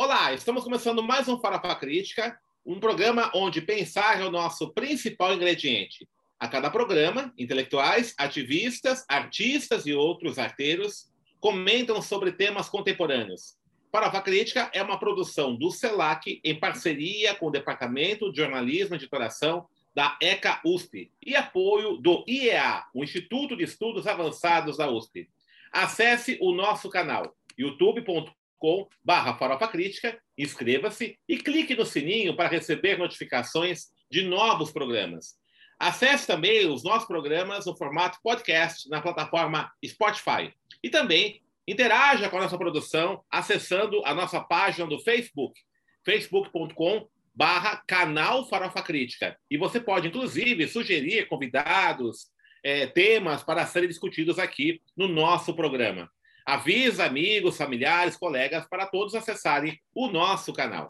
[0.00, 5.34] Olá, estamos começando mais um Farofa Crítica, um programa onde pensar é o nosso principal
[5.34, 6.08] ingrediente.
[6.38, 13.56] A cada programa, intelectuais, ativistas, artistas e outros arteiros comentam sobre temas contemporâneos.
[13.90, 18.98] Farofa Crítica é uma produção do CELAC em parceria com o Departamento de Jornalismo e
[18.98, 25.28] Editoração da ECA USP e apoio do IEA, o Instituto de Estudos Avançados da USP.
[25.72, 32.48] Acesse o nosso canal youtube.com com barra Farofa Crítica, inscreva-se e clique no sininho para
[32.48, 35.36] receber notificações de novos programas.
[35.78, 40.52] Acesse também os nossos programas no formato podcast na plataforma Spotify.
[40.82, 45.60] E também interaja com a nossa produção acessando a nossa página do Facebook,
[46.04, 49.38] facebook.com barra canal Farofa Crítica.
[49.48, 52.26] E você pode, inclusive, sugerir convidados,
[52.64, 56.10] é, temas para serem discutidos aqui no nosso programa.
[56.48, 60.88] Avisa amigos, familiares, colegas para todos acessarem o nosso canal.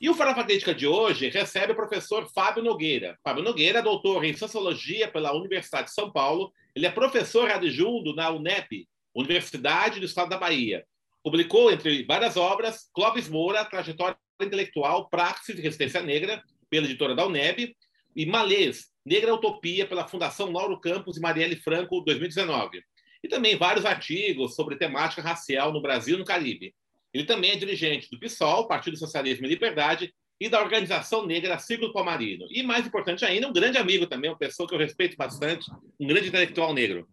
[0.00, 3.18] E o Farofa Crítica de hoje recebe o professor Fábio Nogueira.
[3.24, 6.52] Fábio Nogueira, doutor em Sociologia pela Universidade de São Paulo.
[6.72, 10.84] Ele é professor adjunto na UNEP, Universidade do Estado da Bahia.
[11.20, 17.26] Publicou, entre várias obras, Clóvis Moura, Trajetória intelectual Praxis de Resistência Negra, pela editora da
[17.26, 17.76] UNEB,
[18.14, 22.82] e Malês, Negra Utopia, pela Fundação Lauro Campos e Marielle Franco, 2019.
[23.22, 26.74] E também vários artigos sobre temática racial no Brasil e no Caribe.
[27.12, 31.92] Ele também é dirigente do PSOL, Partido Socialismo e Liberdade, e da Organização Negra Círculo
[31.92, 32.46] Palmarino.
[32.50, 36.06] E, mais importante ainda, um grande amigo também, uma pessoa que eu respeito bastante, um
[36.06, 37.06] grande intelectual negro.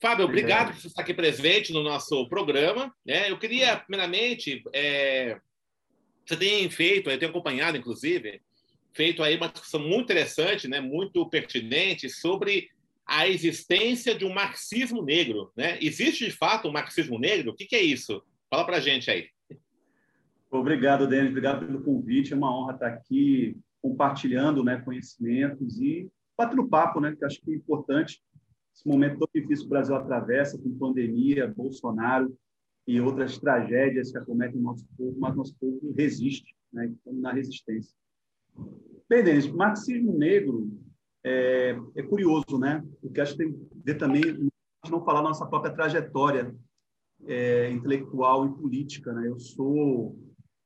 [0.00, 2.92] Fábio, obrigado por estar aqui presente no nosso programa.
[3.06, 3.30] Né?
[3.30, 5.38] Eu queria, primeiramente, é,
[6.30, 8.40] você tem feito, eu tenho acompanhado, inclusive,
[8.92, 12.68] feito aí uma discussão muito interessante, né, muito pertinente sobre
[13.04, 15.50] a existência de um marxismo negro.
[15.56, 15.76] Né?
[15.80, 17.50] Existe, de fato, um marxismo negro?
[17.50, 18.22] O que, que é isso?
[18.48, 19.26] Fala para a gente aí.
[20.48, 21.30] Obrigado, Denis.
[21.30, 22.32] Obrigado pelo convite.
[22.32, 27.50] É uma honra estar aqui compartilhando né, conhecimentos e batendo papo, né, que acho que
[27.50, 28.22] é importante.
[28.72, 32.36] Esse momento tão difícil que o Brasil atravessa, com pandemia, Bolsonaro,
[32.86, 36.86] e outras tragédias que acometem o nosso povo, mas nosso povo resiste, né?
[36.86, 37.94] estamos na resistência.
[39.08, 40.70] Bem, Denis, marxismo negro
[41.24, 42.84] é, é, curioso, né?
[43.00, 44.22] Porque acho que tem que ver também,
[44.88, 46.54] não falar nossa própria trajetória
[47.26, 49.28] é, intelectual e política, né?
[49.28, 50.18] Eu sou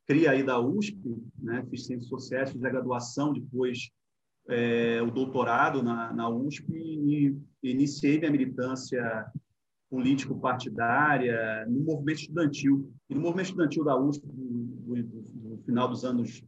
[0.07, 0.99] cria aí da USP,
[1.39, 1.67] né?
[1.71, 3.91] Fiz ciências sociais, fiz a graduação, depois
[4.49, 9.27] é, o doutorado na, na USP e iniciei minha militância
[9.95, 12.93] político-partidária, no movimento estudantil.
[13.09, 16.43] E no movimento estudantil da USP, no, no final dos anos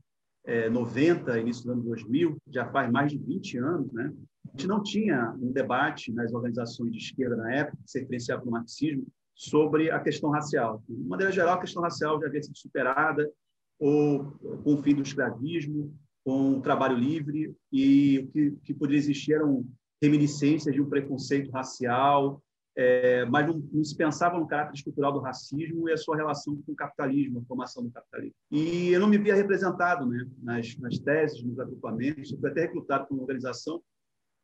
[0.45, 4.13] é, 90, início dos anos 2000, já faz mais de 20 anos, né?
[4.47, 8.43] a gente não tinha um debate nas organizações de esquerda na época, que se referenciava
[8.43, 10.83] para o marxismo, sobre a questão racial.
[10.89, 13.31] De maneira geral, a questão racial já havia sido superada,
[13.79, 14.25] ou
[14.65, 19.35] com o fim do escravismo, com o trabalho livre, e o que, que poderia existir
[19.35, 19.65] eram
[20.03, 22.43] reminiscências de um preconceito racial,
[22.77, 26.55] é, mas não, não, se pensava no caráter estrutural do racismo e a sua relação
[26.63, 28.35] com o capitalismo, a formação do capitalismo.
[28.51, 33.07] E eu não me via representado né, nas, nas teses, nos agrupamentos, fui até recrutado
[33.07, 33.81] por uma organização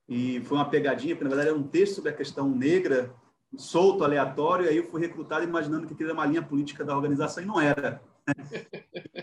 [0.09, 3.15] e foi uma pegadinha, porque na verdade era um texto sobre a questão negra,
[3.55, 6.97] solto, aleatório, e aí eu fui recrutado imaginando que aquilo era uma linha política da
[6.97, 8.01] organização e não era.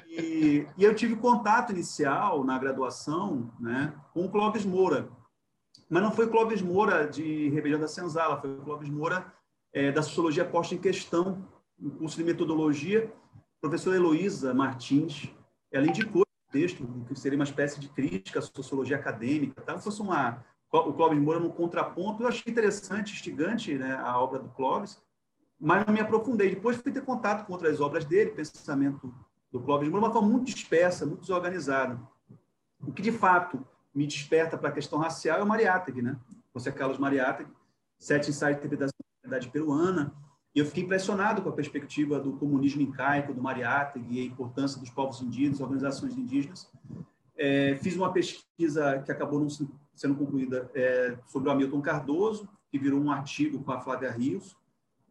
[0.08, 5.09] E, e eu tive contato inicial na graduação né, com o Clóvis Moura,
[5.89, 9.25] mas não foi Clóvis Moura de Rebelião da Senzala, foi Clóvis Moura
[9.73, 11.44] é, da Sociologia Posta em Questão,
[11.77, 13.11] no curso de Metodologia.
[13.57, 15.33] A professora Heloísa Martins,
[15.72, 19.59] ela indicou o texto, que seria uma espécie de crítica à sociologia acadêmica.
[19.61, 19.78] Tá?
[19.78, 24.39] Se fosse uma, o Clóvis Moura no contraponto, eu achei interessante, instigante né, a obra
[24.39, 25.01] do Clóvis,
[25.59, 26.51] mas não me aprofundei.
[26.51, 29.11] Depois fui ter contato com outras obras dele, pensamento
[29.51, 31.99] do Clóvis Moura, de uma forma muito dispersa, muito desorganizada.
[32.81, 36.17] O que, de fato, me desperta para a questão racial é o Mariátegui, né?
[36.53, 37.52] Você é Carlos Mariátegui,
[37.97, 38.87] Sete Ensaios da
[39.22, 40.14] Sociedade Peruana,
[40.55, 44.90] e eu fiquei impressionado com a perspectiva do comunismo incaico, do Mariátegui, a importância dos
[44.90, 46.72] povos indígenas, organizações indígenas.
[47.37, 49.47] É, fiz uma pesquisa que acabou não
[49.96, 54.58] sendo concluída é, sobre o Hamilton Cardoso, que virou um artigo com a Flávia Rios,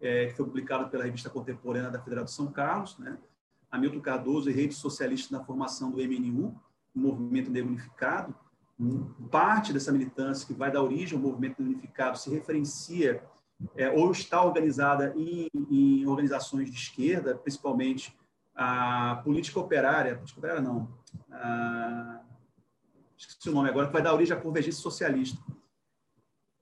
[0.00, 3.16] é, que foi publicado pela Revista Contemporânea da Federal de São Carlos, né?
[3.70, 6.54] Hamilton Cardoso e rede socialista na formação do MNU,
[6.94, 8.34] Movimento Negro Unificado,
[9.30, 13.22] parte dessa militância que vai dar origem ao movimento unificado se referencia
[13.76, 18.16] é, ou está organizada em, em, organizações de esquerda, principalmente
[18.54, 20.88] a política operária, política operária não,
[21.30, 22.20] a,
[23.16, 25.38] esqueci o nome agora, que vai dar origem à convergência socialista.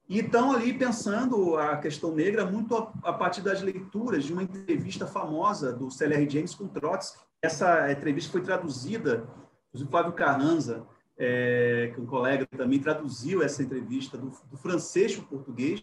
[0.09, 4.43] E estão ali pensando a questão negra muito a, a, partir das leituras de uma
[4.43, 6.31] entrevista famosa do C.L.R.
[6.31, 7.19] James com Trotsky.
[7.43, 9.29] Essa entrevista foi traduzida,
[9.75, 10.87] o Flávio Carranza,
[11.19, 15.83] é, que um colega também traduziu essa entrevista do, do francês para o português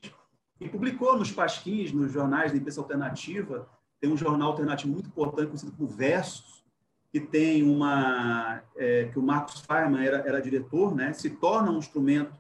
[0.60, 3.68] e publicou nos pasquins, nos jornais da imprensa alternativa.
[4.00, 6.64] Tem um jornal alternativo muito importante, conhecido como Versus,
[7.12, 11.14] que tem uma é, que o Marcos Feynman era, era diretor, né?
[11.14, 12.34] Se torna um instrumento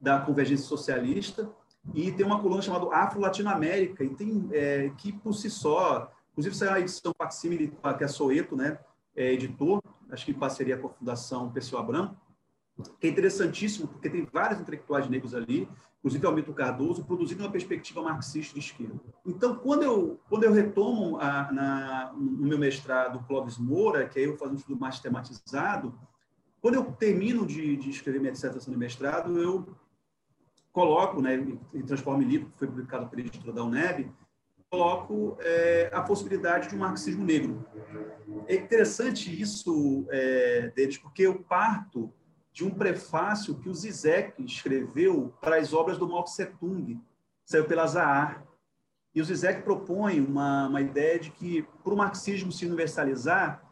[0.00, 1.50] da convergência socialista
[1.94, 6.54] e tem uma coluna chamada Afro Latinoamérica e tem é, que por si só, inclusive
[6.54, 8.78] saiu a edição Facsimile, que é Soeto, né?
[9.16, 12.16] É editor, acho que em parceria com a Fundação Pessoa Abramo
[13.00, 18.02] que é interessantíssimo, porque tem vários intelectuais negros ali, inclusive Almito Cardoso, produzindo uma perspectiva
[18.02, 19.00] marxista de esquerda.
[19.26, 24.24] Então, quando eu, quando eu retomo a, na, no meu mestrado Clóvis Moura, que aí
[24.26, 25.98] eu faço um estudo mais tematizado,
[26.60, 29.76] quando eu termino de, de escrever minha dissertação de mestrado, eu
[30.72, 31.34] coloco, né,
[31.74, 34.12] e transformo em livro, que foi publicado pela editora da UNEB,
[34.70, 37.64] coloco é, a possibilidade de um marxismo negro.
[38.46, 42.12] É interessante isso é, deles, porque eu parto
[42.52, 47.00] de um prefácio que o Zizek escreveu para as obras do Mao Tse Tung,
[47.44, 48.44] saiu pela Zahar.
[49.14, 53.64] E o Zizek propõe uma, uma ideia de que, para o marxismo se universalizar,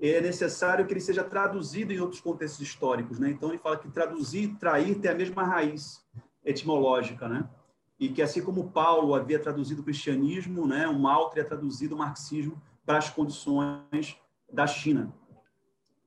[0.00, 3.18] é necessário que ele seja traduzido em outros contextos históricos.
[3.18, 3.30] Né?
[3.30, 6.04] Então, ele fala que traduzir trair tem a mesma raiz
[6.44, 7.28] etimológica.
[7.28, 7.48] Né?
[7.98, 11.98] E que, assim como Paulo havia traduzido o cristianismo, né, o Mao teria traduzido o
[11.98, 14.16] marxismo para as condições
[14.50, 15.12] da China.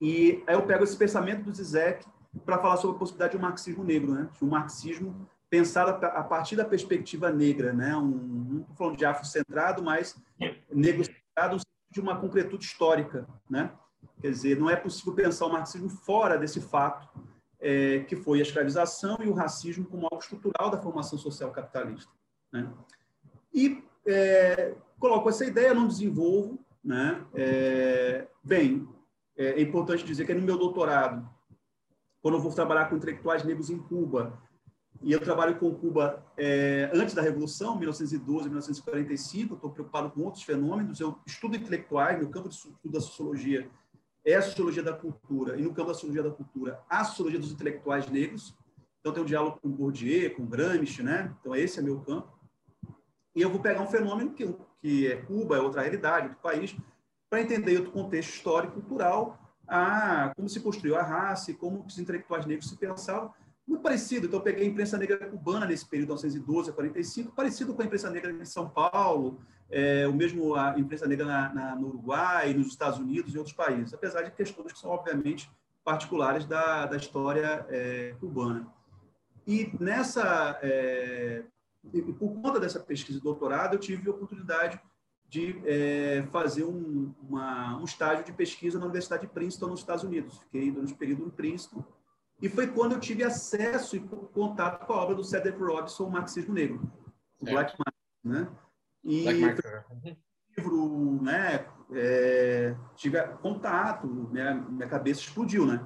[0.02, 2.06] E aí eu pego esse pensamento do Zizek
[2.44, 4.30] para falar sobre a possibilidade de um marxismo negro, né?
[4.36, 7.96] de um marxismo pensado a partir da perspectiva negra, né?
[7.96, 10.16] Um, não estou falando de afrocentrado, mas
[10.74, 11.58] negro centrado
[11.92, 13.70] de uma concretude histórica, né?
[14.22, 17.10] Quer dizer, não é possível pensar o marxismo fora desse fato
[17.60, 22.12] é, que foi a escravização e o racismo como algo estrutural da formação social capitalista,
[22.52, 22.72] né?
[23.54, 27.26] E é, coloco essa ideia, não desenvolvo, né?
[27.36, 28.88] É, bem,
[29.38, 31.28] é, é importante dizer que no meu doutorado
[32.22, 34.40] quando eu vou trabalhar com intelectuais negros em Cuba.
[35.02, 39.56] E eu trabalho com Cuba é, antes da Revolução, 1912, 1945.
[39.56, 41.00] Estou preocupado com outros fenômenos.
[41.00, 43.68] Eu estudo intelectuais, meu campo de estudo da sociologia
[44.24, 45.58] é a sociologia da cultura.
[45.58, 48.56] E no campo da sociologia da cultura, a sociologia dos intelectuais negros.
[49.00, 51.36] Então, tem um diálogo com Bourdieu, com Gramsci, né?
[51.40, 52.32] Então, esse é meu campo.
[53.36, 54.48] E eu vou pegar um fenômeno que,
[54.80, 56.76] que é Cuba, é outra realidade, outro país,
[57.32, 61.98] para entender outro contexto histórico cultural a como se construiu a raça e como os
[61.98, 63.34] intelectuais negros se pensavam.
[63.66, 64.28] Muito parecido.
[64.28, 67.86] Então, eu peguei a imprensa negra cubana nesse período, 1912 a 45, parecido com a
[67.86, 69.40] imprensa negra em São Paulo,
[69.70, 73.56] é, o mesmo a imprensa negra na, na, no Uruguai, nos Estados Unidos e outros
[73.56, 75.50] países, apesar de questões que são, obviamente,
[75.86, 78.68] particulares da, da história é, cubana.
[79.48, 81.46] E nessa, é,
[82.20, 84.82] por conta dessa pesquisa de doutorado, eu tive a oportunidade
[85.32, 90.04] de é, fazer um, uma, um estágio de pesquisa na Universidade de Princeton, nos Estados
[90.04, 90.38] Unidos.
[90.40, 91.82] Fiquei durante um período em Princeton.
[92.42, 96.12] E foi quando eu tive acesso e contato com a obra do Cedric Robinson, O
[96.12, 96.82] Marxismo Negro,
[97.40, 97.52] o é.
[97.52, 97.96] Black Market.
[98.26, 98.52] Né?
[99.06, 99.66] E Black Market.
[99.90, 100.18] Uhum.
[100.58, 105.82] livro, né, é, tive contato, minha, minha cabeça explodiu, né?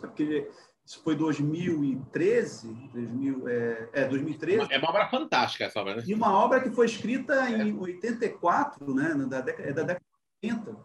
[0.00, 0.48] Porque
[0.86, 4.70] isso foi 2013, 2000, é, é 2013.
[4.70, 6.02] É uma obra fantástica essa obra, né?
[6.06, 7.74] E uma obra que foi escrita em é.
[7.74, 10.04] 84, né, da década, é da década
[10.42, 10.76] de 80.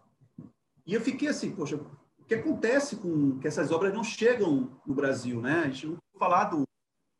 [0.87, 4.95] E eu fiquei assim, poxa, o que acontece com que essas obras não chegam no
[4.95, 5.63] Brasil, né?
[5.65, 6.63] A gente não falar do,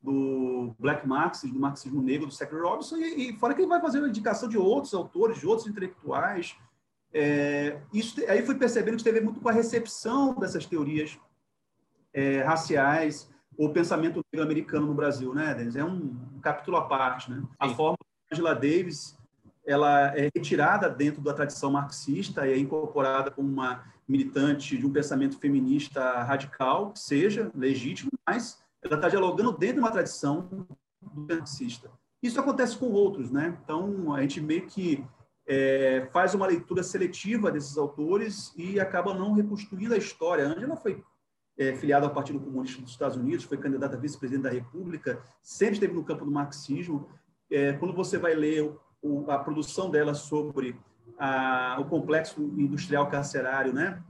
[0.01, 3.81] do Black Marxism, do marxismo negro, do Zachary Robinson, e, e fora que ele vai
[3.81, 6.55] fazer uma indicação de outros autores, de outros intelectuais.
[7.11, 11.19] É, isso, aí fui percebendo que teve muito com a recepção dessas teorias
[12.13, 15.75] é, raciais ou pensamento americano no Brasil, né, Denis?
[15.75, 17.43] É um, capítulo à parte, né?
[17.59, 19.17] A forma que Angela Davis
[19.65, 24.91] ela é retirada dentro da tradição marxista e é incorporada como uma militante de um
[24.91, 30.67] pensamento feminista radical, que seja legítimo, mas ela está dialogando dentro de uma tradição
[31.13, 31.91] marxista.
[32.23, 33.57] Isso acontece com outros, né?
[33.63, 35.05] Então a gente meio que
[35.47, 40.47] é, faz uma leitura seletiva desses autores e acaba não reconstruindo a história.
[40.47, 41.03] A Angela foi
[41.59, 45.73] é, filiado ao Partido Comunista dos Estados Unidos, foi candidata a vice-presidente da República, sempre
[45.73, 47.09] esteve no campo do marxismo.
[47.51, 50.79] É, quando você vai ler o, a produção dela sobre
[51.17, 54.01] a, o complexo industrial carcerário, né,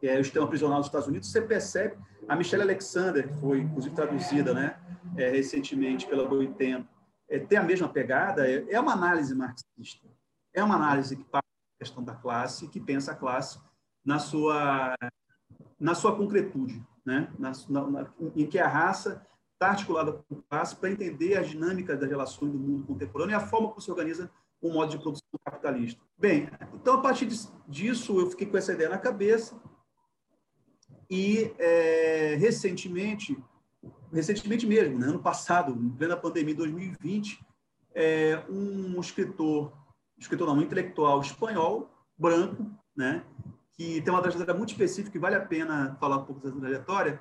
[0.00, 1.96] é, o sistema prisional dos Estados Unidos, você percebe
[2.28, 4.78] a Michelle Alexander, que foi inclusive traduzida, né,
[5.16, 6.88] é, recentemente pela Boitempo,
[7.28, 8.48] é, tem a mesma pegada.
[8.48, 10.06] É, é uma análise marxista,
[10.54, 13.58] é uma análise que parte da questão da classe, que pensa a classe
[14.04, 14.94] na sua
[15.82, 17.28] na sua concretude, né?
[17.36, 22.08] Na, na, em que a raça está articulada com classe para entender as dinâmicas das
[22.08, 26.00] relações do mundo contemporâneo e a forma como se organiza o modo de produção capitalista.
[26.16, 27.28] Bem, então, a partir
[27.66, 29.60] disso, eu fiquei com essa ideia na cabeça
[31.10, 33.36] e, é, recentemente,
[34.12, 37.44] recentemente mesmo, né, ano passado, em plena pandemia de 2020,
[37.92, 39.72] é, um escritor,
[40.16, 43.24] escritor não, um intelectual espanhol, branco, né,
[43.72, 47.20] que tem uma trajetória muito específica e vale a pena falar um pouco dessa trajetória,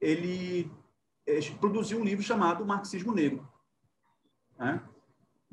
[0.00, 0.70] ele
[1.26, 3.46] é, produziu um livro chamado Marxismo Negro.
[4.58, 4.82] Né?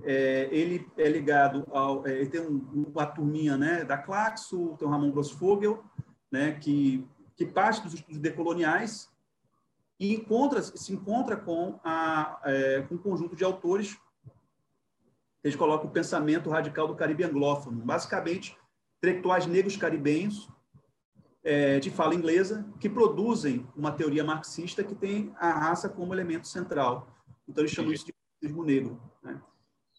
[0.04, 2.06] É, ele é ligado ao.
[2.06, 5.84] É, ele tem um, uma turminha né, da Claxo, tem o Ramon Grossfogel,
[6.32, 9.10] né, que, que parte dos estudos decoloniais
[10.00, 13.98] e encontra, se encontra com, a, é, com um conjunto de autores
[15.44, 18.58] eles colocam o pensamento radical do Caribe anglófono, basicamente
[18.98, 20.50] intelectuais negros caribenhos
[21.44, 26.48] é, de fala inglesa que produzem uma teoria marxista que tem a raça como elemento
[26.48, 27.08] central.
[27.48, 29.02] Então eles chamam isso de marxismo negro.
[29.24, 29.42] Né?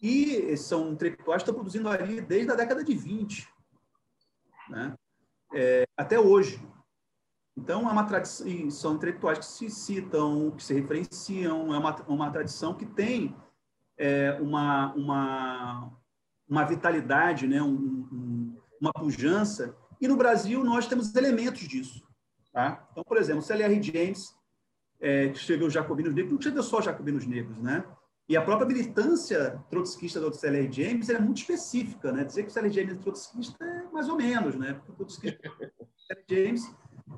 [0.01, 3.47] E são intelectuais que estão produzindo ali desde a década de 20,
[4.69, 4.93] né?
[5.53, 6.61] É, até hoje.
[7.57, 12.31] Então, é uma tradição, são intelectuais que se citam, que se referenciam, é uma, uma
[12.31, 13.35] tradição que tem
[13.97, 15.91] é, uma, uma,
[16.47, 17.61] uma vitalidade, né?
[17.61, 18.28] Um, um,
[18.79, 22.07] uma pujança, e no Brasil nós temos elementos disso.
[22.51, 22.87] Tá?
[22.91, 23.81] Então, por exemplo, o C.L.R.
[23.81, 24.33] James,
[24.99, 27.83] é, que escreveu Jacobinos Negros, não escreveu só Jacobinos Negros, né?
[28.27, 30.71] E a própria militância trotskista do C.L.R.
[30.71, 32.23] James é muito específica, né?
[32.23, 32.73] Dizer que o C.L.R.
[32.73, 34.73] James é trotskista é mais ou menos, né?
[34.73, 35.39] Porque o trotskista
[36.07, 36.25] C.L.R.
[36.29, 36.75] James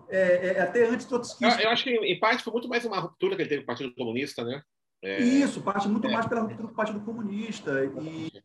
[0.10, 1.62] é, é, até antes trotskista.
[1.62, 3.65] Eu, eu, acho que, em parte, foi muito mais uma ruptura que ele teve com
[3.65, 4.62] o Partido Comunista, né?
[5.03, 5.20] É...
[5.22, 6.12] Isso, parte muito é.
[6.12, 7.84] mais pela ruptura do Partido Comunista.
[7.84, 8.44] E,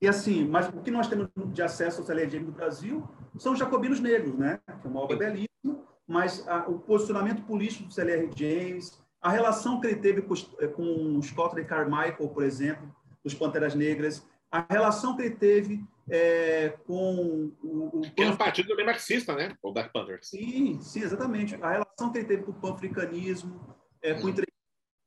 [0.00, 2.18] e assim, mas o que nós temos de acesso ao.
[2.18, 4.58] James no Brasil são os jacobinos negros, né?
[4.80, 8.30] Que é uma obra belíssima, mas a, o posicionamento político do C.L.R.
[8.34, 12.90] James, a relação que ele teve com, eh, com o Scott Carmichael, por exemplo,
[13.22, 18.36] dos Panteras Negras, a relação que ele teve é, com o, o que é um
[18.36, 19.54] partido também marxista, né?
[19.62, 20.28] O Black Panthers.
[20.28, 21.54] Sim, sim, exatamente.
[21.56, 24.32] A relação que ele teve com o panafricanismo, é, com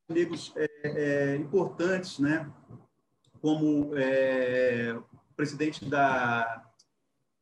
[0.09, 2.49] negros é, é, importantes, né?
[3.43, 4.97] Como é,
[5.35, 6.65] presidente da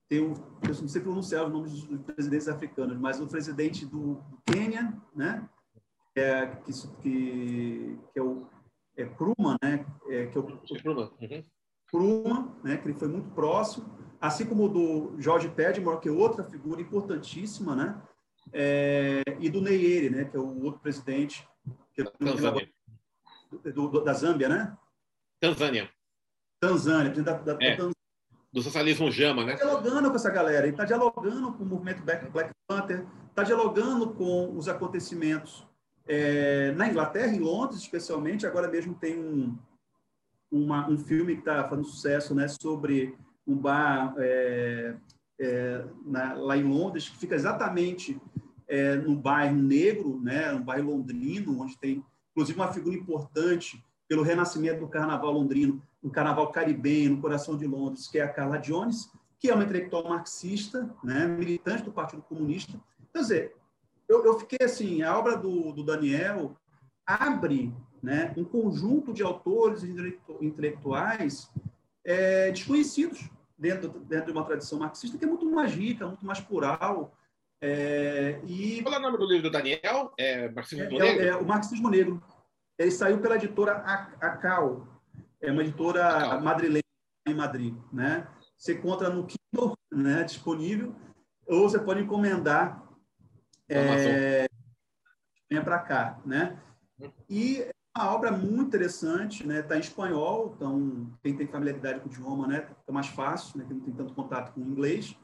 [0.10, 4.16] tem um, eu não sei pronunciar os nomes dos presidentes africanos, mas o presidente do,
[4.16, 5.48] do Quênia, né?
[6.16, 8.48] é, que, que, que, é o
[8.98, 9.86] é Kruma, né?
[10.10, 11.12] É, que é o, Kruma.
[11.22, 11.44] Uhum.
[11.90, 12.78] Kruma, né?
[12.78, 13.90] Que ele foi muito próximo,
[14.20, 18.02] assim como o do George Pedmore, que é outra figura importantíssima, né?
[18.52, 20.26] É, e do Neyere, né?
[20.26, 21.48] Que é o outro presidente
[21.94, 24.78] que é do, do, do, da Zâmbia, né?
[25.42, 25.90] Tanzânia.
[26.60, 27.76] Tanzânia, da, da, é.
[27.76, 27.90] da
[28.54, 29.54] do socialismo Jama, né?
[29.54, 33.44] Está dialogando com essa galera, ele está dialogando com o movimento Black, Black Panther, está
[33.44, 35.66] dialogando com os acontecimentos
[36.06, 39.58] é, na Inglaterra, em Londres, especialmente, agora mesmo tem um,
[40.52, 43.16] uma, um filme que está fazendo sucesso né, sobre
[43.48, 44.96] um bar é,
[45.40, 48.20] é, na, lá em Londres, que fica exatamente
[48.68, 54.24] é, no bairro negro, né, um bairro londrino, onde tem, inclusive, uma figura importante pelo
[54.24, 58.58] renascimento do carnaval londrino, um carnaval caribenho, no coração de Londres, que é a Carla
[58.58, 62.78] Jones, que é uma intelectual marxista, né, militante do Partido Comunista.
[63.14, 63.56] Quer dizer,
[64.10, 66.58] eu, eu fiquei assim, a obra do, do Daniel
[67.06, 69.82] abre né, um conjunto de autores
[70.42, 71.50] intelectuais
[72.04, 76.42] é, desconhecidos dentro, dentro de uma tradição marxista que é muito mais rica, muito mais
[76.42, 77.16] plural.
[77.62, 80.12] É, e, Qual é o nome do livro do Daniel?
[80.18, 81.06] É Marxismo é, Negro?
[81.06, 82.22] É, é, o Marxismo Negro.
[82.82, 83.74] Ele saiu pela editora
[84.20, 84.88] ACAL,
[85.40, 86.42] é uma editora Acau.
[86.42, 86.84] madrilenha
[87.28, 87.76] em Madrid.
[87.92, 88.28] Né?
[88.58, 90.96] Você encontra no Kindle né, disponível,
[91.48, 92.82] ou você pode encomendar
[93.74, 94.48] é,
[95.50, 96.60] venha para cá, né?
[97.30, 99.60] E é uma obra muito interessante, né?
[99.60, 102.62] Está em espanhol, então quem tem familiaridade com o idioma, né?
[102.62, 103.66] Fica mais fácil, né?
[103.66, 105.18] Quem não tem tanto contato com o inglês,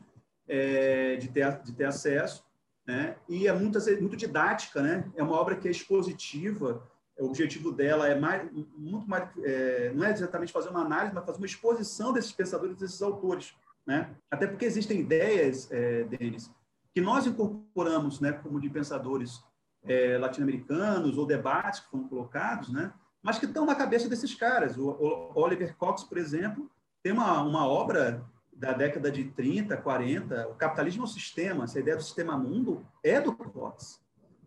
[0.48, 2.46] é, de ter de ter acesso,
[2.86, 3.18] né?
[3.28, 5.12] E é muito muito didática, né?
[5.16, 6.88] É uma obra que é expositiva.
[7.20, 11.26] O objetivo dela é mais muito mais é, não é exatamente fazer uma análise, mas
[11.26, 13.54] fazer uma exposição desses pensadores, desses autores,
[13.86, 14.16] né?
[14.30, 16.52] Até porque existem ideias, é, deles
[16.98, 19.44] que nós incorporamos, né, como de pensadores
[19.84, 24.80] é, latino-americanos ou debates que foram colocados, né, mas que estão na cabeça desses caras.
[24.80, 26.72] O, o Oliver Cox, por exemplo,
[27.04, 31.80] tem uma, uma obra da década de 30, 40, o capitalismo é um sistema, essa
[31.80, 34.02] ideia do sistema mundo é do Cox,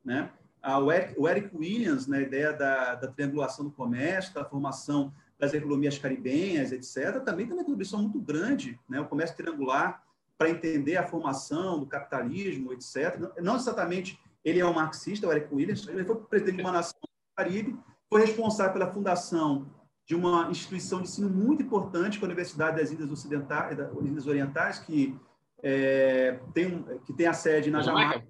[0.04, 0.32] né?
[0.62, 5.12] O Eric, o Eric Williams, na né, ideia da, da triangulação do comércio, da formação
[5.38, 9.00] das economias caribenhas, etc., também tem uma contribuição muito grande, né?
[9.00, 10.02] O comércio triangular
[10.36, 13.18] para entender a formação do capitalismo, etc.
[13.42, 16.98] Não exatamente ele é um marxista, o Eric Williams, ele foi presidente de uma nação
[17.02, 19.66] do Caribe, foi responsável pela fundação
[20.06, 24.26] de uma instituição de ensino muito importante, com a Universidade das Ilhas Ocidentais, das Ilhas
[24.26, 25.16] Orientais, que
[25.62, 28.26] é, tem, que tem a sede na Jamaica.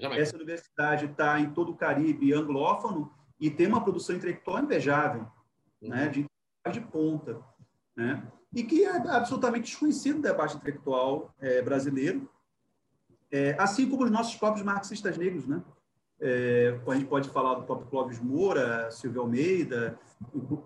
[0.00, 0.22] Jamaica.
[0.22, 5.26] Essa universidade está em todo o Caribe anglófono e tem uma produção intelectual invejável,
[5.82, 5.88] uhum.
[5.90, 6.26] né, de,
[6.72, 7.40] de ponta,
[7.96, 8.22] né,
[8.54, 12.28] e que é absolutamente desconhecido no debate intelectual é, brasileiro,
[13.30, 15.62] é, assim como os nossos próprios marxistas negros, né?
[16.20, 19.98] É, a gente pode falar do próprio Clóvis Moura, Silvio Almeida,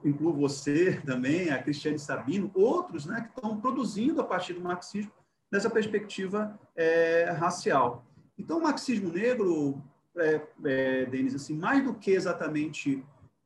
[0.02, 5.12] incluo você também, a Cristiane Sabino, outros né, que estão produzindo a partir do marxismo
[5.50, 8.06] nessa perspectiva é, racial.
[8.42, 9.80] Então, o marxismo negro,
[10.16, 13.00] é, é, Denis, assim, mais do que exatamente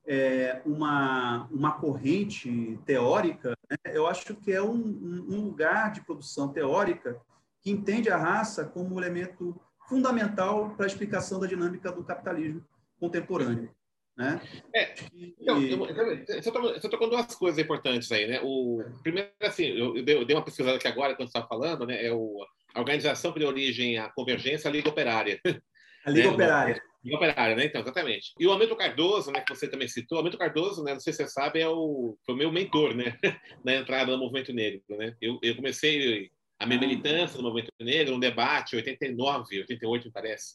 [0.07, 6.49] é, uma, uma corrente teórica, né, eu acho que é um, um lugar de produção
[6.49, 7.21] teórica
[7.61, 9.55] que entende a raça como um elemento
[9.87, 12.65] fundamental para a explicação da dinâmica do capitalismo
[12.99, 13.71] contemporâneo.
[14.17, 14.41] Né?
[14.75, 14.95] É,
[15.39, 18.41] então, você tocou duas coisas importantes aí, né?
[18.43, 22.03] O primeiro, assim, eu, eu dei uma pesquisada aqui agora quando você estava falando, né?
[22.03, 22.43] É o,
[22.77, 25.41] a organização que deu origem à convergência, a Liga Operária.
[26.05, 26.35] A Liga né?
[26.35, 26.83] Operária.
[27.03, 27.65] Liga Operária, né?
[27.65, 28.33] Então, exatamente.
[28.39, 29.41] E o Hamilton Cardoso, né?
[29.41, 30.93] Que você também citou, o Hamilton Cardoso, né?
[30.93, 33.19] Não sei se você sabe, é o foi o meu mentor, né?
[33.65, 35.17] Na entrada no movimento negro, né?
[35.21, 36.31] Eu, eu comecei
[36.61, 40.55] a minha militância no movimento negro, um debate, 89, 88, me parece,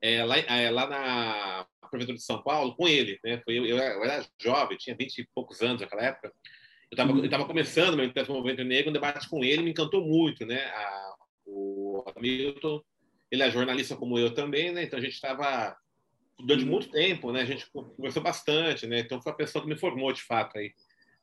[0.00, 3.18] é, lá, é, lá na Prefeitura de São Paulo, com ele.
[3.22, 3.42] Né?
[3.44, 6.32] Foi, eu, eu, era, jovem, tinha 20 e poucos anos naquela época.
[6.90, 10.02] Eu estava tava começando meu militância no movimento negro, um debate com ele, me encantou
[10.02, 10.46] muito.
[10.46, 10.64] Né?
[10.64, 11.09] A,
[11.46, 12.82] o Hamilton,
[13.30, 14.82] ele é jornalista como eu também, né?
[14.82, 15.76] então a gente estava
[16.38, 17.42] durante muito tempo, né?
[17.42, 19.00] A gente conversou bastante, né?
[19.00, 20.72] Então foi a pessoa que me formou de fato aí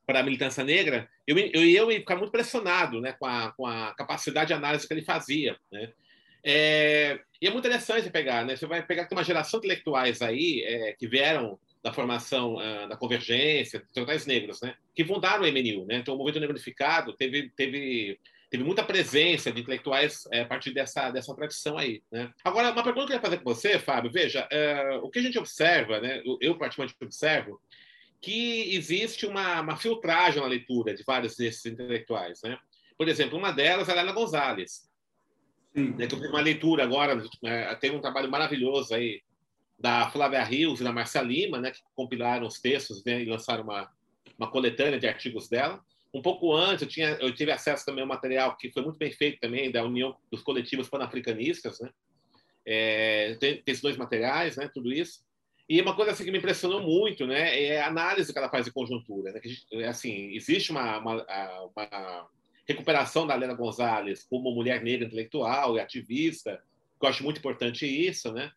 [0.08, 3.68] para a militância negra, eu, eu, eu ia ficar muito pressionado né, com, a, com
[3.68, 5.58] a capacidade de análise que ele fazia.
[5.70, 5.92] Né?
[6.46, 8.56] É, e é muito interessante pegar, né?
[8.56, 12.56] Você vai pegar que tem uma geração de intelectuais aí é, que vieram da formação
[12.56, 14.76] uh, da convergência, intelectuais negros, né?
[14.96, 15.98] Que fundaram o MNU, né?
[15.98, 18.18] Então o movimento negro unificado teve teve
[18.50, 22.32] teve muita presença de intelectuais é, a partir dessa dessa tradição aí, né?
[22.44, 25.22] Agora uma pergunta que eu ia fazer com você, Fábio, veja, uh, o que a
[25.22, 26.22] gente observa, né?
[26.42, 27.60] Eu particularmente observo
[28.22, 32.42] que existe uma, uma filtragem na leitura de vários desses intelectuais.
[32.44, 32.58] Né?
[32.98, 34.90] Por exemplo, uma delas é a Helena Gonzalez,
[35.76, 39.22] né, que eu fiz uma leitura agora, né, tem um trabalho maravilhoso aí
[39.78, 43.64] da Flávia Rios e da Marcia Lima, né, que compilaram os textos né, e lançaram
[43.64, 43.92] uma,
[44.38, 45.80] uma coletânea de artigos dela.
[46.14, 49.12] Um pouco antes, eu, tinha, eu tive acesso também ao material que foi muito bem
[49.12, 51.80] feito também, da União dos Coletivos Panafricanistas.
[51.80, 51.90] Né?
[52.66, 55.26] É, tem, tem esses dois materiais, né, tudo isso.
[55.70, 58.66] E uma coisa assim, que me impressionou muito né, é a análise que ela faz
[58.66, 59.34] de conjuntura.
[59.34, 59.40] Né?
[59.40, 61.26] Que, assim, existe uma, uma,
[61.76, 62.30] uma
[62.68, 66.62] recuperação da Helena Gonzalez como mulher negra intelectual e ativista,
[67.00, 68.52] que eu acho muito importante isso, né?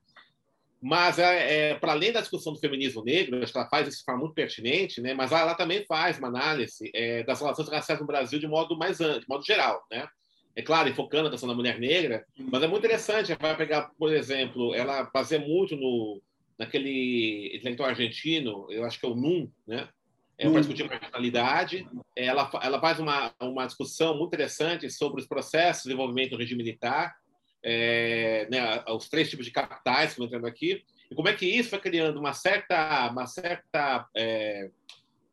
[0.82, 3.98] Mas, é, é para além da discussão do feminismo negro, acho que ela faz isso
[3.98, 5.12] de forma muito pertinente, né?
[5.12, 8.96] mas ela, também faz uma análise é, das relações raciais no Brasil de modo mais
[8.96, 9.84] de modo geral.
[9.90, 10.08] Né?
[10.56, 13.30] É claro, enfocando a questão da mulher negra, mas é muito interessante.
[13.30, 16.20] Ela vai pegar, por exemplo, ela baseia muito no,
[16.58, 19.88] naquele intelectual argentino, eu acho que é o NUM, né?
[20.36, 21.86] É, para discutir marginalidade.
[22.16, 26.62] Ela, ela faz uma, uma discussão muito interessante sobre os processos de desenvolvimento do regime
[26.62, 27.14] militar,
[27.62, 31.46] é, né, os três tipos de capitais que estão entrando aqui, e como é que
[31.46, 34.70] isso vai criando uma certa, uma certa é,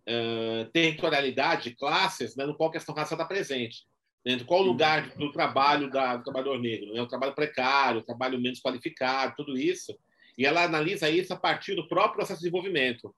[0.10, 3.86] uh, territorialidade de classes né, no qual a questão racial está presente.
[4.26, 6.94] Dentro qual o lugar do trabalho da, do trabalhador negro?
[6.94, 7.02] Né?
[7.02, 9.98] O trabalho precário, o trabalho menos qualificado, tudo isso
[10.38, 13.14] e ela analisa isso a partir do próprio processo de desenvolvimento.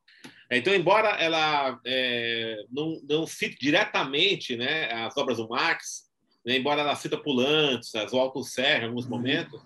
[0.49, 6.08] Então, embora ela é, não, não cite diretamente né, as obras do Marx,
[6.49, 9.11] né, embora ela cita Pulantes, as Althusser em alguns uhum.
[9.11, 9.61] momentos,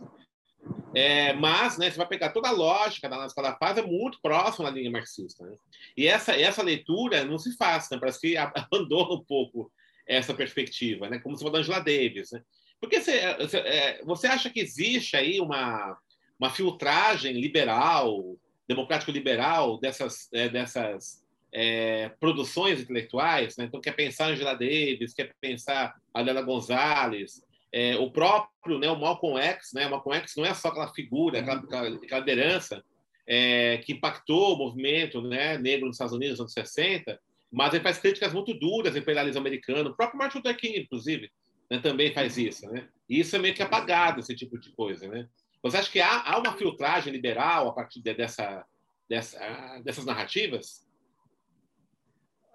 [0.93, 3.81] é, mas né, você vai pegar toda a lógica da análise que ela faz é
[3.81, 5.45] muito próxima da linha marxista.
[5.45, 5.55] Né?
[5.95, 7.97] E essa, essa leitura não se faz, né?
[7.97, 9.71] parece que abandona um pouco
[10.05, 11.19] essa perspectiva, né?
[11.19, 12.31] como se fosse Angela Davis.
[12.31, 12.43] Né?
[12.81, 15.97] Porque você, você, é, você acha que existe aí uma,
[16.37, 21.22] uma filtragem liberal, democrático-liberal dessas, é, dessas
[21.53, 23.55] é, produções intelectuais.
[23.55, 23.65] Né?
[23.65, 29.39] Então, quer pensar Angela Davis, quer pensar Adela Gonzalez, é, o próprio né, o Malcolm
[29.39, 29.71] X.
[29.73, 29.85] Né?
[29.87, 32.83] O Malcolm X não é só aquela figura, aquela, aquela liderança
[33.27, 37.19] é, que impactou o movimento né, negro nos Estados Unidos nos anos 60,
[37.51, 39.91] mas ele faz críticas muito duras ao imperialismo americano.
[39.91, 41.31] O próprio Martin Luther King, inclusive,
[41.69, 42.67] né, também faz isso.
[42.69, 42.87] Né?
[43.07, 45.07] E isso é meio que apagado, esse tipo de coisa.
[45.07, 45.27] Né?
[45.61, 48.65] Você acha que há, há uma filtragem liberal a partir de, dessa,
[49.07, 50.83] dessa, dessas narrativas?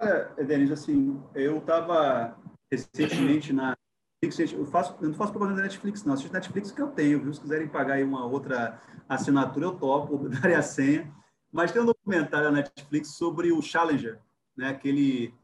[0.00, 2.38] É, Denis, assim, eu estava
[2.70, 3.76] recentemente na
[4.22, 6.14] Netflix, eu, faço, eu não faço propaganda da Netflix, não.
[6.14, 7.32] Assisto Netflix que eu tenho, viu?
[7.32, 11.12] Se quiserem pagar aí uma outra assinatura, eu topo, darei a senha.
[11.50, 14.20] Mas tem um documentário na Netflix sobre o Challenger,
[14.56, 14.68] né?
[14.68, 15.34] aquele,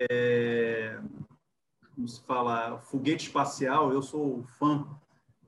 [0.00, 0.98] é,
[1.94, 3.92] como se fala, foguete espacial.
[3.92, 4.86] Eu sou fã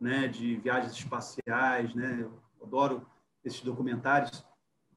[0.01, 2.19] né, de viagens espaciais, né?
[2.21, 3.07] Eu adoro
[3.45, 4.45] esses documentários.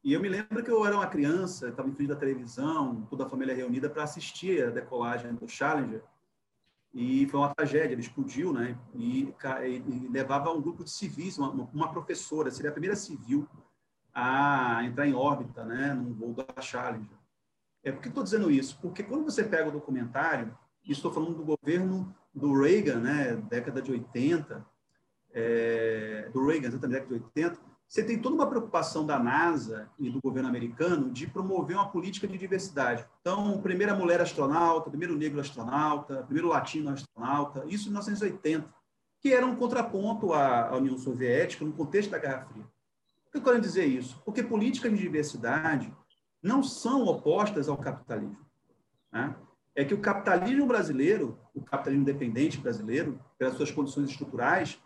[0.06, 3.26] E eu me lembro que eu era uma criança, estava em frente da televisão, toda
[3.26, 6.00] a família reunida para assistir a decolagem do Challenger.
[6.94, 8.78] E foi uma tragédia, ele explodiu, né?
[8.94, 9.34] E,
[9.68, 13.48] e levava um grupo de civis, uma, uma, professora, seria a primeira civil
[14.14, 15.92] a entrar em órbita, né?
[15.92, 17.18] Num voo da Challenger.
[17.82, 18.78] É, por que estou dizendo isso?
[18.80, 23.34] Porque quando você pega o documentário, e estou falando do governo do Reagan, né?
[23.34, 24.64] Década de 80,
[25.32, 30.10] é, do Reagan, exatamente, década de 80, você tem toda uma preocupação da NASA e
[30.10, 33.06] do governo americano de promover uma política de diversidade.
[33.20, 38.68] Então, primeira mulher astronauta, primeiro negro astronauta, primeiro latino astronauta, isso em 1980,
[39.20, 42.64] que era um contraponto à União Soviética no contexto da Guerra Fria.
[42.64, 44.20] Por que eu quero dizer isso?
[44.24, 45.92] Porque políticas de diversidade
[46.42, 48.44] não são opostas ao capitalismo.
[49.12, 49.34] Né?
[49.74, 54.80] É que o capitalismo brasileiro, o capitalismo independente brasileiro, pelas suas condições estruturais,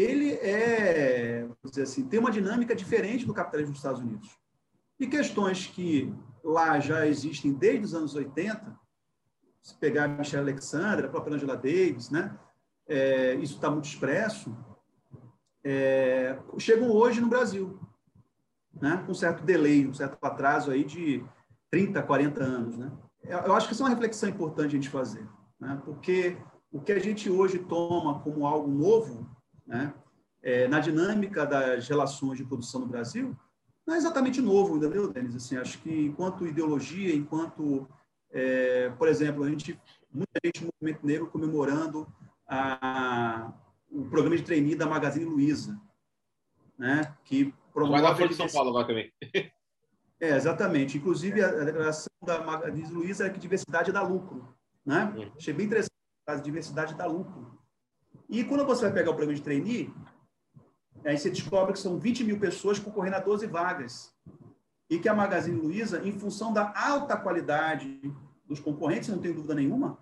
[0.00, 4.38] ele é, dizer assim, tem uma dinâmica diferente do capitalismo dos Estados Unidos.
[4.98, 6.12] E questões que
[6.44, 8.78] lá já existem desde os anos 80,
[9.62, 12.38] se pegar Michelle Alexander, a própria Angela Davis, né?
[12.86, 14.56] É, isso está muito expresso,
[15.64, 17.78] é, chegam hoje no Brasil,
[18.80, 19.02] né?
[19.04, 21.22] com um certo delay, um certo atraso aí de
[21.70, 22.78] 30, 40 anos.
[22.78, 22.90] Né?
[23.24, 25.28] Eu acho que isso é uma reflexão importante a gente fazer,
[25.60, 25.78] né?
[25.84, 26.38] porque
[26.72, 29.28] o que a gente hoje toma como algo novo
[29.68, 29.94] né?
[30.42, 33.36] É, na dinâmica das relações de produção no Brasil,
[33.86, 35.36] não é exatamente novo, entendeu, Denis?
[35.36, 37.88] Assim, acho que enquanto ideologia, enquanto,
[38.30, 39.78] é, por exemplo, a gente,
[40.12, 42.06] muita gente no movimento negro comemorando
[42.46, 43.52] a,
[43.90, 45.80] o programa de trainee da Magazine Luiza,
[46.78, 47.14] né?
[47.24, 49.12] Que promove Vai dar de São Paulo agora também.
[50.20, 50.98] É, exatamente.
[50.98, 54.52] Inclusive, a, declaração da Magazine Luiza é que diversidade dá lucro,
[54.84, 55.12] né?
[55.16, 55.30] Uhum.
[55.36, 55.92] Achei bem interessante
[56.26, 57.57] a diversidade dá lucro.
[58.28, 59.92] E quando você vai pegar o programa de trainee,
[61.04, 64.14] aí você descobre que são 20 mil pessoas concorrendo a 12 vagas.
[64.90, 68.00] E que a Magazine Luiza, em função da alta qualidade
[68.46, 69.98] dos concorrentes, não tenho dúvida nenhuma,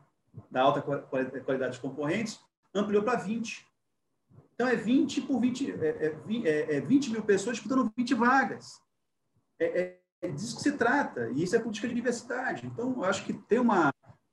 [0.51, 2.41] da alta qualidade dos concorrentes,
[2.75, 3.67] ampliou para 20.
[4.55, 8.81] Então, é 20 por 20, é, é, é 20 é mil pessoas disputando 20 vagas.
[9.59, 12.67] É, é, é disso que se trata, e isso é política de diversidade.
[12.67, 13.93] Então, eu acho que tem uma,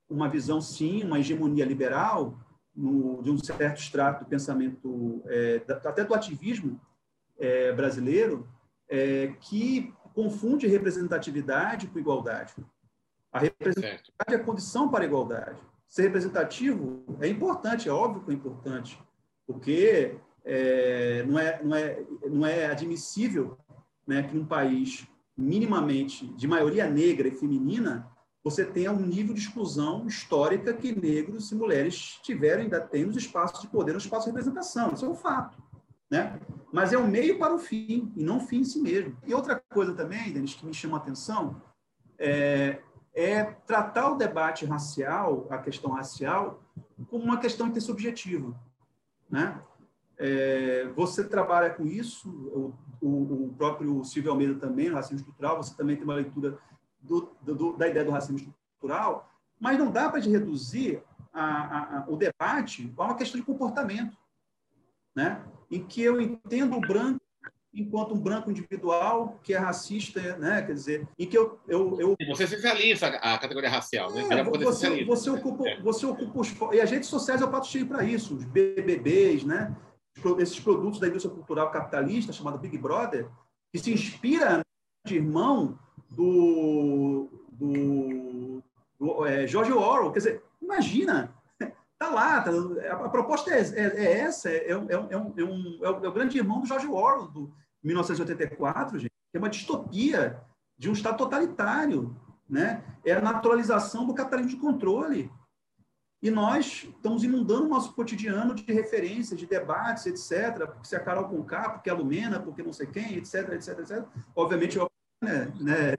[0.09, 2.39] uma visão, sim, uma hegemonia liberal,
[2.75, 6.79] no, de um certo extrato do pensamento, é, até do ativismo
[7.39, 8.47] é, brasileiro,
[8.89, 12.53] é, que confunde representatividade com igualdade.
[13.31, 15.59] A representatividade é a condição para a igualdade.
[15.87, 18.99] Ser representativo é importante, é óbvio que é importante,
[19.45, 23.57] porque é, não, é, não, é, não é admissível
[24.05, 28.07] né, que um país minimamente de maioria negra e feminina
[28.43, 33.15] você tenha um nível de exclusão histórica que negros e mulheres tiveram ainda têm nos
[33.15, 34.93] espaços de poder, nos espaços de representação.
[34.93, 35.63] Isso é um fato.
[36.11, 36.39] Né?
[36.71, 39.17] Mas é um meio para o fim, e não o fim em si mesmo.
[39.25, 41.61] E outra coisa também, Denis, que me chama a atenção,
[42.19, 42.81] é,
[43.15, 46.61] é tratar o debate racial, a questão racial,
[47.09, 48.53] como uma questão intersubjetiva.
[49.29, 49.57] Né?
[50.17, 55.75] É, você trabalha com isso, o, o, o próprio Silvio Almeida também, racismo estrutural, você
[55.75, 56.59] também tem uma leitura
[57.03, 62.05] do, do, da ideia do racismo estrutural, mas não dá para reduzir a, a, a,
[62.07, 64.17] o debate a uma questão de comportamento,
[65.15, 65.43] né?
[65.69, 67.19] em que eu entendo o branco
[67.73, 70.61] enquanto um branco individual que é racista, né?
[70.61, 72.15] Quer dizer, em que eu eu, eu...
[72.29, 74.21] você socializa a categoria racial, né?
[74.29, 75.81] É, você, você ocupa é.
[75.81, 79.43] você ocupa os e as redes sociais é o prato cheio para isso, os BBBs,
[79.43, 79.75] né?
[80.37, 83.27] Esses produtos da indústria cultural capitalista chamado Big Brother,
[83.71, 84.62] que se inspira
[85.11, 85.77] irmão
[86.09, 88.63] do, do,
[88.99, 90.11] do é, George Orwell.
[90.11, 91.33] Quer dizer, imagina,
[91.99, 92.51] tá lá, tá,
[92.91, 95.33] a, proposta é, é, é essa, é, é, um, é, um,
[95.81, 100.41] é, é, o, grande irmão do George Orwell, do 1984, gente, é uma distopia
[100.77, 102.15] de um Estado totalitário,
[102.49, 102.83] né?
[103.05, 105.31] É a naturalização do capitalismo de controle.
[106.21, 110.67] E nós estamos inundando o nosso cotidiano de referências, de debates, etc.
[110.67, 114.05] Porque se a Carol Conká, porque a Lumena, porque não sei quem, etc, etc, etc.
[114.33, 114.89] Obviamente, eu
[115.23, 115.95] né,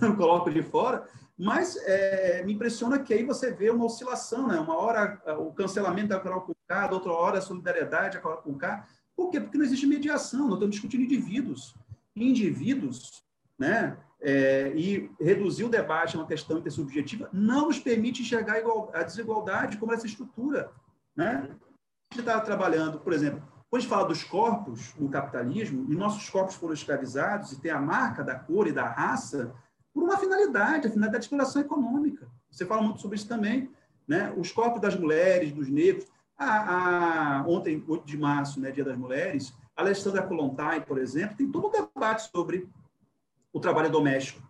[0.00, 1.06] não coloco de fora,
[1.38, 4.58] mas é, me impressiona que aí você vê uma oscilação, né?
[4.58, 8.86] Uma hora o cancelamento da Carol Conká, outra hora a solidariedade da Carol Conká.
[9.14, 9.40] Por quê?
[9.40, 11.74] Porque não existe mediação, nós estamos discutindo indivíduos.
[12.14, 13.22] Indivíduos,
[13.58, 13.98] né?
[14.18, 18.62] É, e reduzir o debate a uma questão intersubjetiva não nos permite enxergar
[18.94, 20.70] a desigualdade como essa estrutura
[21.14, 21.46] Né?
[22.10, 23.42] A gente está trabalhando, por exemplo,
[23.76, 27.70] quando a gente fala dos corpos no capitalismo, e nossos corpos foram escravizados e tem
[27.70, 29.52] a marca da cor e da raça
[29.92, 32.26] por uma finalidade, a finalidade de exploração econômica.
[32.50, 33.70] Você fala muito sobre isso também.
[34.08, 34.32] Né?
[34.36, 36.06] Os corpos das mulheres, dos negros.
[36.38, 41.36] A, a, ontem, 8 de março, né, Dia das Mulheres, a Alessandra Kolontai, por exemplo,
[41.36, 42.68] tem todo um debate sobre
[43.52, 44.42] o trabalho doméstico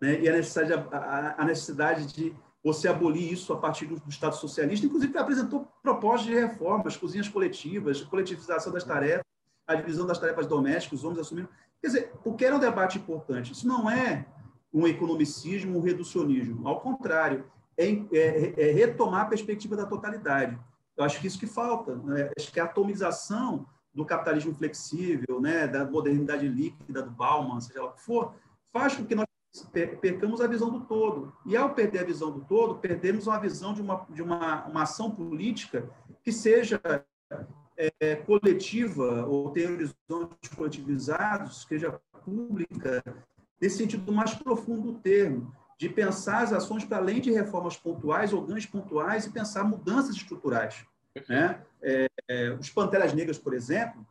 [0.00, 0.20] né?
[0.20, 4.36] e a necessidade, a, a necessidade de você abolir isso a partir do, do Estado
[4.36, 4.86] socialista.
[4.86, 9.24] Inclusive, apresentou propostas de reformas, cozinhas coletivas, coletivização das tarefas,
[9.66, 11.48] a divisão das tarefas domésticas, os homens assumindo.
[11.80, 13.52] Quer dizer, porque era um debate importante.
[13.52, 14.26] Isso não é
[14.72, 16.66] um economicismo, um reducionismo.
[16.66, 17.44] Ao contrário,
[17.76, 20.58] é, é, é, retomar a perspectiva da totalidade.
[20.96, 21.96] Eu acho que isso que falta.
[21.96, 22.30] Né?
[22.38, 27.90] Acho que a atomização do capitalismo flexível, né, da modernidade líquida do Bauman, seja lá
[27.90, 28.34] o que for,
[28.72, 29.26] faz com que nós
[30.00, 31.32] percamos a visão do todo.
[31.44, 34.82] E ao perder a visão do todo, perdemos uma visão de uma, de uma, uma
[34.82, 35.90] ação política
[36.22, 36.80] que seja
[37.76, 43.02] é, coletiva ou tenha horizontes coletivizados, seja pública,
[43.60, 48.32] nesse sentido mais profundo do termo, de pensar as ações para além de reformas pontuais
[48.32, 50.86] ou ganhos pontuais e pensar mudanças estruturais.
[51.28, 51.60] Né?
[51.82, 54.06] É, é, os Panteras Negras, por exemplo,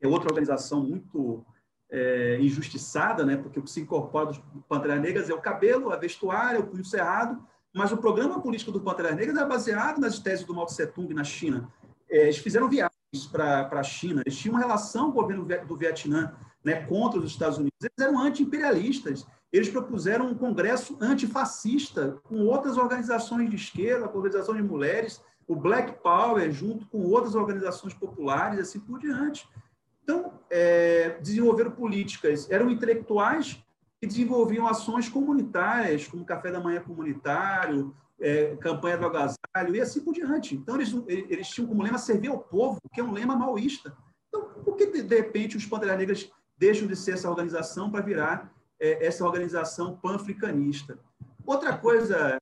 [0.00, 1.44] é outra organização muito
[1.90, 3.36] é, injustiçada, né?
[3.36, 6.84] porque o que se incorpora do Panteras Negras é o cabelo, a vestuário, o punho
[6.84, 7.42] cerrado,
[7.74, 11.24] mas o programa político do Panteras Negras é baseado nas teses do Mao Tse-tung na
[11.24, 11.68] China.
[12.10, 15.76] É, eles fizeram viagens para a China, eles tinham uma relação com o governo do
[15.76, 22.44] Vietnã né, contra os Estados Unidos, eles eram anti-imperialistas, eles propuseram um congresso antifascista com
[22.44, 27.94] outras organizações de esquerda, com organizações de mulheres, o Black Power, junto com outras organizações
[27.94, 29.48] populares, assim por diante.
[30.08, 33.62] Então, é, desenvolveram políticas, eram intelectuais
[34.00, 40.00] que desenvolviam ações comunitárias, como café da manhã comunitário, é, campanha do agasalho e assim
[40.00, 40.54] por diante.
[40.54, 43.94] Então, eles, eles tinham como lema servir ao povo, que é um lema maoísta.
[44.28, 48.00] Então, por que, de, de repente, os Panteras Negras deixam de ser essa organização para
[48.00, 50.98] virar é, essa organização pan-africanista?
[51.44, 52.40] Outra coisa,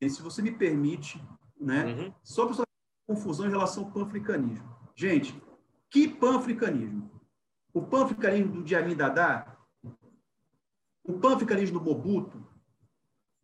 [0.00, 1.20] é, se você me permite,
[1.60, 2.14] né, uhum.
[2.22, 2.62] sobre essa
[3.04, 4.78] confusão em relação ao pan-africanismo.
[4.94, 5.34] Gente,
[5.90, 7.10] que pan-africanismo?
[7.74, 9.58] O pan-africanismo do Diamin Dada?
[11.04, 12.40] O pan-africanismo do Mobutu?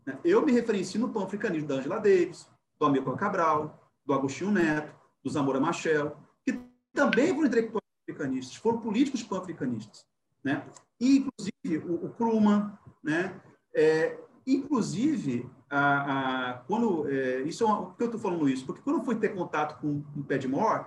[0.05, 0.19] Né?
[0.25, 5.31] Eu me referencio no pan-africanismo da Angela Davis, do Amilcar Cabral, do Agostinho Neto, do
[5.31, 6.61] Zamora Machel, que
[6.93, 10.07] também foram intelectuais pan-africanistas, foram políticos pan-africanistas.
[10.45, 10.65] Né?
[11.01, 13.41] E, inclusive, o, o né?
[13.75, 18.65] É, inclusive, a, a, quando, é, isso é uma, por que eu estou falando isso?
[18.65, 20.87] Porque quando eu fui ter contato com, com o Padmore,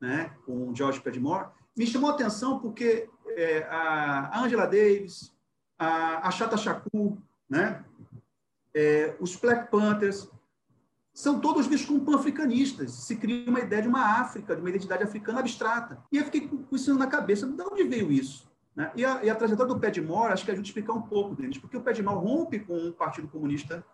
[0.00, 5.32] né, com o George Padmore, me chamou a atenção porque é, a Angela Davis,
[5.78, 7.84] a, a Chata Shakur, né,
[8.74, 10.28] é, os Black Panthers,
[11.12, 12.92] são todos vistos como pan-africanistas.
[12.92, 16.02] Se cria uma ideia de uma África, de uma identidade africana abstrata.
[16.10, 18.48] E eu fiquei com isso na cabeça, de onde veio isso?
[18.74, 18.90] Né?
[18.94, 21.76] E, a, e, a, trajetória do Padmore, acho que a explicar um pouco deles, porque
[21.76, 23.84] o Padmore rompe com o Partido Comunista,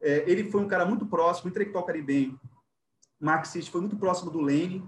[0.00, 2.40] é, ele foi um cara muito próximo, intelectual caribenho,
[3.20, 4.84] marxista, foi muito próximo do Lenin,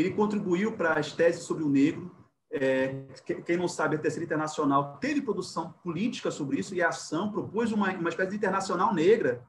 [0.00, 2.10] ele contribuiu para as teses sobre o negro.
[2.52, 3.04] É,
[3.46, 7.70] quem não sabe, a Terceira Internacional teve produção política sobre isso e a ação propôs
[7.70, 9.46] uma, uma espécie de internacional negra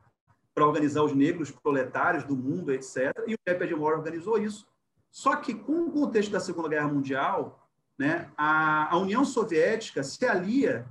[0.53, 3.11] para organizar os negros proletários do mundo, etc.
[3.25, 4.67] E o Jeff Edmore organizou isso.
[5.09, 10.25] Só que, com o contexto da Segunda Guerra Mundial, né, a, a União Soviética se
[10.25, 10.85] alia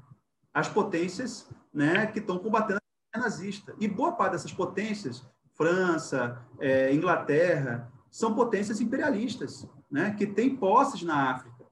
[0.52, 2.80] às potências né, que estão combatendo
[3.12, 3.74] a nazista.
[3.78, 11.02] E boa parte dessas potências, França, é, Inglaterra, são potências imperialistas, né, que têm posses
[11.02, 11.66] na África.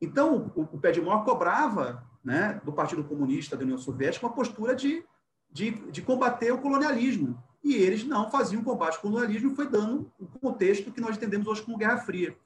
[0.00, 5.04] Então, o, o Pedmore cobrava né, do Partido Comunista da União Soviética uma postura de,
[5.50, 7.42] de, de combater o colonialismo.
[7.64, 11.62] E eles não faziam combate ao colonialismo, foi dando o contexto que nós entendemos hoje
[11.62, 12.36] como Guerra Fria.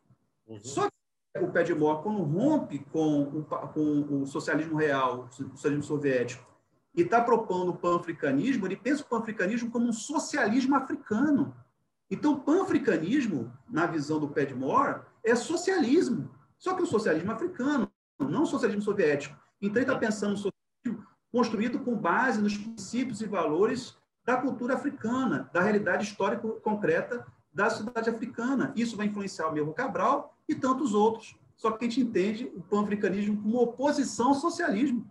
[0.46, 0.58] Uhum.
[0.62, 6.52] Só que o Pedmore, quando rompe com o, com o socialismo real, o socialismo soviético,
[6.94, 11.54] e está propondo o pan-africanismo, ele pensa o pan-africanismo como um socialismo africano.
[12.12, 16.30] Então, pan-africanismo, na visão do Padmore, é socialismo.
[16.58, 19.34] Só que o socialismo africano, não o socialismo soviético.
[19.62, 23.96] Então, ele está pensando no socialismo construído com base nos princípios e valores
[24.26, 28.74] da cultura africana, da realidade histórica concreta da sociedade africana.
[28.76, 31.34] Isso vai influenciar o Melro Cabral e tantos outros.
[31.56, 35.10] Só que a gente entende o pan-africanismo como oposição ao socialismo.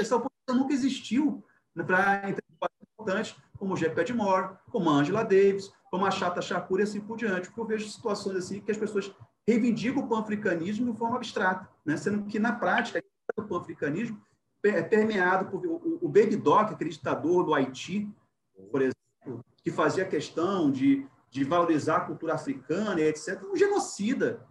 [0.00, 5.70] Essa oposição nunca existiu para intelectuais importantes como o Jeff Padmore, como a Angela Davis,
[5.90, 8.76] como a Chata Shakur e assim por diante, porque eu vejo situações assim que as
[8.76, 9.12] pessoas
[9.46, 11.96] reivindicam o pan-africanismo de forma abstrata, né?
[11.96, 13.02] sendo que, na prática,
[13.36, 14.20] o pan-africanismo
[14.62, 18.10] é permeado por o, o Baby Doc, aquele ditador do Haiti,
[18.70, 24.46] por exemplo, que fazia questão de, de valorizar a cultura africana, etc., um genocida.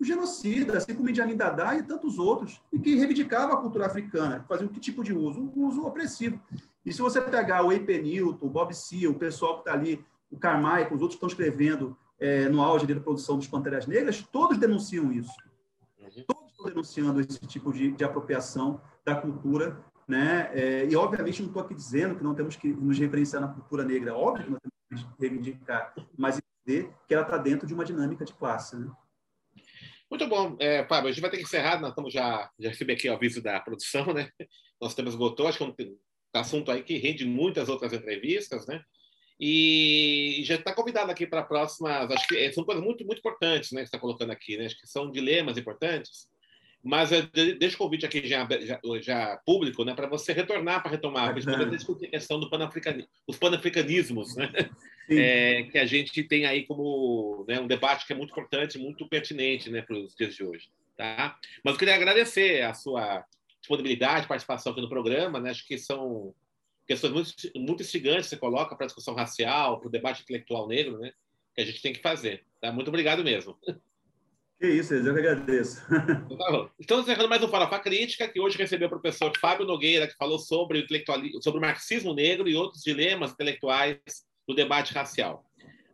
[0.00, 3.86] Um genocida, assim como Idi Amin Dada e tantos outros, e que reivindicava a cultura
[3.86, 5.40] africana, fazia que tipo de uso?
[5.40, 6.40] Um uso opressivo.
[6.84, 8.00] E se você pegar o E.P.
[8.00, 11.28] Newton, o Bob Seale, o pessoal que está ali, o Carmichael, os outros que estão
[11.28, 15.32] escrevendo é, no auge da produção dos Panteras Negras, todos denunciam isso.
[15.98, 16.24] Uhum.
[16.26, 20.50] Todos estão denunciando esse tipo de, de apropriação da cultura né?
[20.52, 23.84] É, e, obviamente, não estou aqui dizendo que não temos que nos referenciar na cultura
[23.84, 27.84] negra, óbvio que nós temos que reivindicar, mas entender que ela está dentro de uma
[27.84, 28.76] dinâmica de classe.
[28.76, 28.90] Né?
[30.10, 31.08] Muito bom, é, Fábio.
[31.08, 33.60] A gente vai ter que encerrar, nós estamos já, já recebi aqui o aviso da
[33.60, 34.28] produção, né?
[34.80, 38.82] Nós temos esgotou, acho que é um assunto aí que rende muitas outras entrevistas, né?
[39.40, 42.10] E já está convidado aqui para próximas.
[42.10, 43.80] Acho que são coisas muito, muito importantes, né?
[43.80, 44.66] Que está colocando aqui, né?
[44.66, 46.28] Acho que são dilemas importantes
[46.82, 47.26] mas eu
[47.58, 51.70] deixo o convite aqui já, já, já público, né, para você retornar para retomar, poder
[51.70, 54.50] discutir a questão do panafricanismo, os panafricanismos, né,
[55.10, 59.06] é, que a gente tem aí como né, um debate que é muito importante, muito
[59.08, 61.36] pertinente, né, para os dias de hoje, tá?
[61.62, 63.24] Mas eu queria agradecer a sua
[63.58, 65.50] disponibilidade, participação aqui no programa, né?
[65.50, 66.34] Acho que são
[66.90, 70.98] questões muito, muito instigantes você coloca para a discussão racial, para o debate intelectual negro,
[70.98, 71.12] né?
[71.54, 72.44] Que a gente tem que fazer.
[72.60, 72.72] Tá?
[72.72, 73.56] Muito obrigado mesmo.
[74.58, 75.80] Que isso, eu que agradeço.
[76.28, 80.08] Então, tá Estamos encerrando mais um Farofa Crítica, que hoje recebeu o professor Fábio Nogueira,
[80.08, 84.00] que falou sobre o, sobre o marxismo negro e outros dilemas intelectuais
[84.48, 85.44] do debate racial.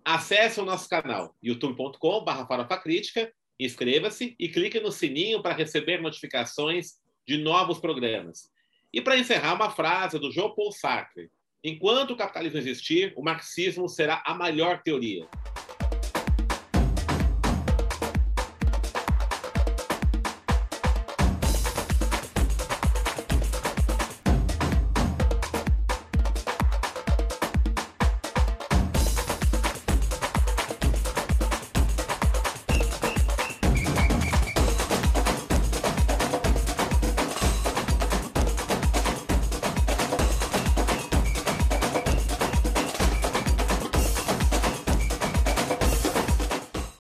[0.03, 3.31] Acesse o nosso canal youtube.com.br farofacrítica,
[3.61, 6.95] inscreva-se e clique no sininho para receber notificações
[7.29, 8.51] de novos programas.
[8.97, 11.31] E para encerrar, uma frase do Jean Paul Sartre.
[11.63, 15.29] Enquanto o capitalismo existir, o marxismo será a maior teoria.